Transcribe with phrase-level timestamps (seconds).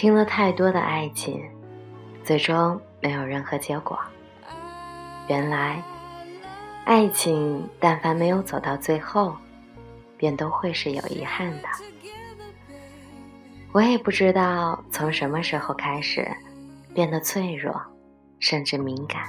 [0.00, 1.44] 听了太多的爱情，
[2.24, 3.98] 最终没有任何结果。
[5.28, 5.82] 原来，
[6.86, 9.36] 爱情但凡没有走到最后，
[10.16, 11.68] 便都会是有遗憾的。
[13.72, 16.26] 我也不知道从什么时候开始，
[16.94, 17.78] 变得脆弱，
[18.38, 19.24] 甚至敏感，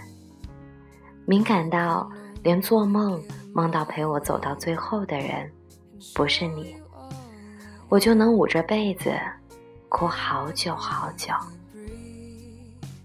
[1.26, 2.10] 敏感到
[2.44, 3.22] 连做梦
[3.54, 5.52] 梦到陪我走到最后的人
[6.16, 6.78] 不是你，
[7.90, 9.12] 我就能捂着被子
[9.92, 11.34] 哭好久好久。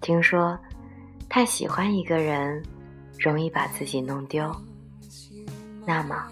[0.01, 0.57] 听说，
[1.29, 2.63] 太喜欢一个人。
[3.19, 4.55] 容易把自己弄丢，
[5.87, 6.23] 那么，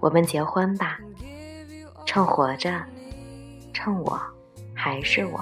[0.00, 0.98] 我们结婚吧，
[2.04, 2.82] 趁活着，
[3.72, 4.20] 趁我
[4.74, 5.40] 还是我。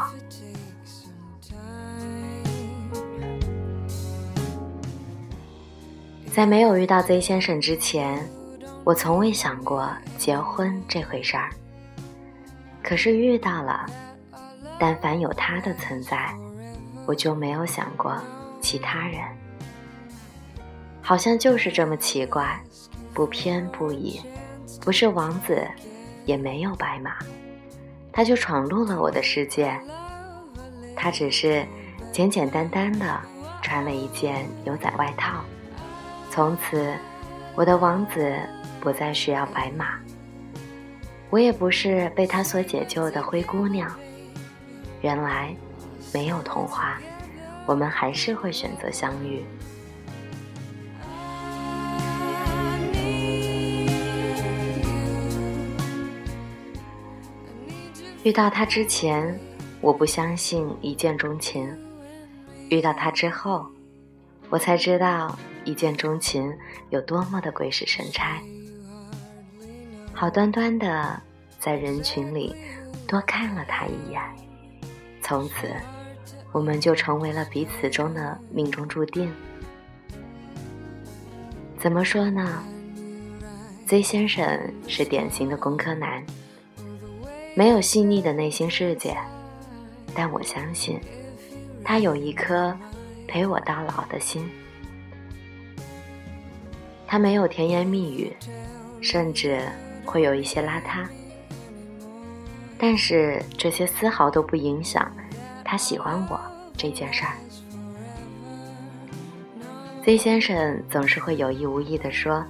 [6.30, 8.22] 在没有遇到 Z 先生之前，
[8.84, 11.48] 我从未想过结婚这回事儿。
[12.82, 13.86] 可是遇到了，
[14.80, 16.34] 但凡有他的存在，
[17.06, 18.16] 我就没有想过
[18.62, 19.20] 其他人。
[21.02, 22.58] 好像就是这么奇怪，
[23.12, 24.18] 不偏不倚，
[24.80, 25.68] 不是王子，
[26.24, 27.12] 也没有白马，
[28.10, 29.78] 他就闯入了我的世界。
[30.96, 31.62] 他只是
[32.10, 33.20] 简简单单的
[33.60, 35.44] 穿了一件牛仔外套，
[36.30, 36.94] 从此
[37.54, 38.34] 我的王子
[38.80, 39.98] 不再需要白马。
[41.28, 43.90] 我也不是被他所解救的灰姑娘。
[45.00, 45.54] 原来，
[46.12, 46.98] 没有童话，
[47.66, 49.42] 我们还是会选择相遇。
[58.22, 59.40] 遇到他之前，
[59.80, 61.66] 我不相信一见钟情；
[62.68, 63.66] 遇到他之后，
[64.50, 66.54] 我才知道一见钟情
[66.90, 68.38] 有多么的鬼使神差。
[70.12, 71.18] 好端端的
[71.58, 72.54] 在人群里
[73.08, 74.20] 多看了他一眼，
[75.30, 75.68] 从此
[76.50, 79.32] 我们就成为了彼此中的命中注定。
[81.78, 82.64] 怎么说呢
[83.86, 84.44] ？Z 先生
[84.88, 86.20] 是典型的工科男。
[87.54, 89.16] 没有细腻的内心世界，
[90.16, 90.98] 但我相信，
[91.84, 92.76] 他有一颗
[93.28, 94.50] 陪我到老的心。
[97.06, 98.34] 他没有甜言蜜语，
[99.00, 99.62] 甚至
[100.04, 101.06] 会有一些邋遢，
[102.76, 105.10] 但是这些丝毫都不影响
[105.70, 106.40] 他喜欢我
[106.76, 107.30] 这件事儿。
[110.04, 112.44] Z 先生总是会有意无意地说：“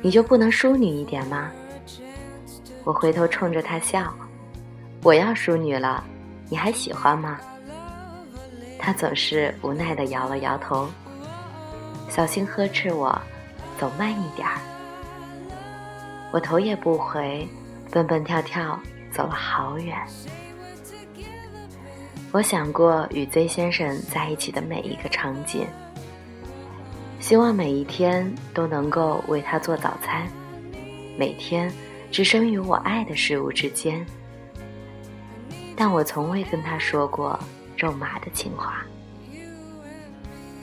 [0.00, 1.50] 你就不能淑女一点吗？”
[2.82, 4.10] 我回头冲着他笑，
[5.02, 6.02] 我要淑女了，
[6.48, 7.38] 你还喜欢吗？
[8.78, 10.88] 他总是无奈的摇了摇头，
[12.08, 13.20] 小心呵斥我，
[13.78, 14.56] 走慢一点儿。
[16.32, 17.46] 我头也不回，
[17.90, 18.80] 蹦蹦跳跳
[19.12, 19.94] 走了好远。
[22.32, 25.66] 我想过与 Z 先生在一起的每一个场景，
[27.20, 30.26] 希望每一天都能够为他做早餐，
[31.16, 31.72] 每天。
[32.10, 34.02] 置身于我爱的事物之间，
[35.76, 37.38] 但我从未跟他说过
[37.76, 38.82] 肉麻的情话。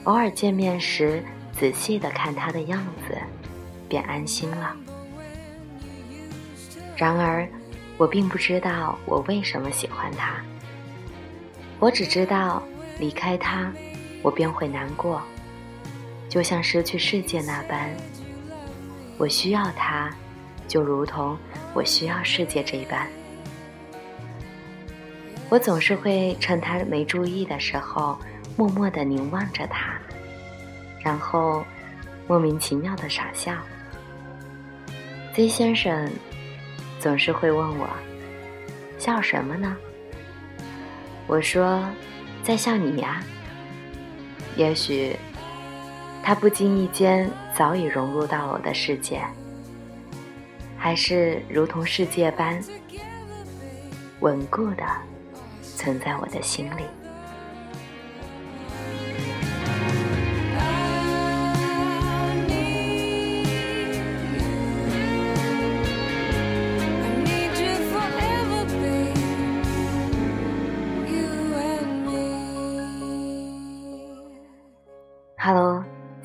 [0.02, 1.22] 偶尔见面时，
[1.52, 3.16] 仔细的看他的样子，
[3.88, 4.74] 便安心了。
[6.96, 7.48] 然而，
[7.96, 10.34] 我并不知道我为什么喜欢他。
[11.78, 12.62] 我只知道，
[12.98, 13.72] 离开他，
[14.22, 15.22] 我便会难过，
[16.28, 17.90] 就像失去世界那般。
[19.18, 20.10] 我需要他。
[20.68, 21.38] 就如同
[21.72, 23.06] 我需要世界这一般，
[25.48, 28.18] 我总是会趁他没注意的时候，
[28.56, 29.96] 默默的凝望着他，
[31.04, 31.64] 然后
[32.26, 33.54] 莫名其妙的傻笑。
[35.34, 36.10] Z 先生
[36.98, 37.88] 总是会问我
[38.98, 39.76] ：“笑什么呢？”
[41.26, 41.84] 我说
[42.42, 43.22] ：“在笑你呀。”
[44.56, 45.14] 也许
[46.22, 49.20] 他不经意间早已融入到我的世界。
[50.86, 52.62] 还是如同世界般
[54.20, 54.84] 稳固的
[55.60, 57.05] 存在我的心里。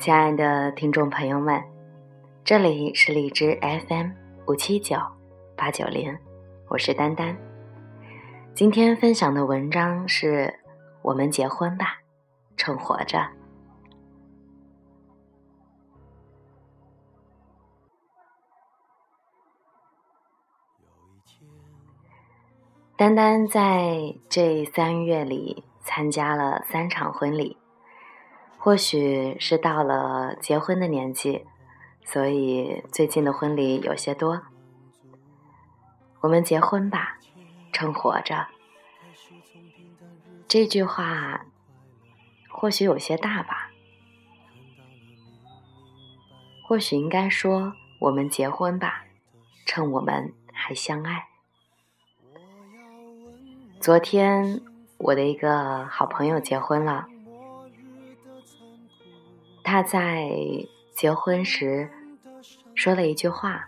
[0.02, 1.62] 亲爱的听众朋友们，
[2.42, 4.10] 这里是荔枝 FM。
[4.48, 4.96] 五七九
[5.56, 6.18] 八九零，
[6.68, 7.38] 我是丹丹。
[8.52, 10.58] 今天分享的文章是
[11.02, 12.00] 我们结婚吧，
[12.56, 13.28] 趁活着。
[22.96, 27.56] 丹丹在这三月里参加了三场婚礼，
[28.64, 31.44] 或许是到了结婚的年纪，
[32.04, 34.40] 所以最近的婚礼有些多。
[36.20, 37.18] 我们结婚吧，
[37.72, 38.46] 趁活着。
[40.46, 41.44] 这句话
[42.48, 43.72] 或许有些大吧，
[46.64, 49.06] 或许应该说我们结婚吧，
[49.66, 51.26] 趁我们还相爱。
[53.80, 54.60] 昨天
[54.98, 57.08] 我的一个好朋友结婚了，
[59.64, 60.28] 他在
[60.94, 61.90] 结婚时
[62.74, 63.64] 说了一句话：“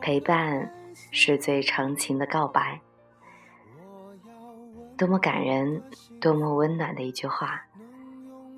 [0.00, 0.72] 陪伴
[1.10, 2.80] 是最长情的告白。”
[4.96, 5.82] 多么感人，
[6.20, 7.66] 多么温暖的一句话！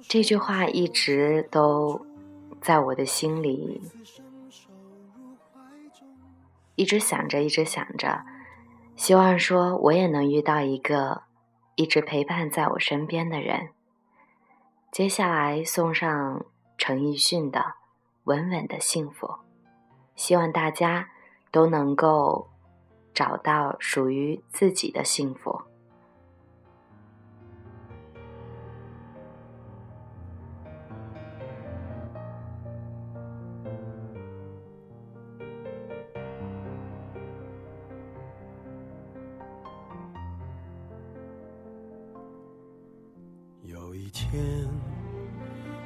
[0.08, 2.04] 这句话一直都
[2.60, 3.80] 在我的心里，
[6.74, 8.24] 一直想着，一直想着，
[8.96, 11.22] 希望说我也能遇到一个
[11.76, 13.68] 一直陪伴在我身边的人。
[14.92, 16.44] 接下来送上
[16.76, 17.60] 陈奕迅的
[18.24, 19.26] 《稳稳的幸福》，
[20.16, 21.08] 希望大家
[21.50, 22.50] 都能够
[23.14, 25.62] 找到属于自己的幸福。
[43.62, 44.68] 有一天，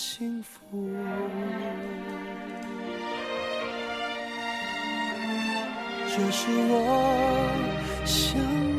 [0.00, 0.94] 幸福，
[6.06, 7.50] 这是我
[8.04, 8.77] 想。